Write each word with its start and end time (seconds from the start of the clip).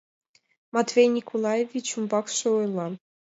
Матвей 0.73 1.09
Николаевич 1.17 1.87
умбакше 1.97 2.47
ойла: 2.59 2.87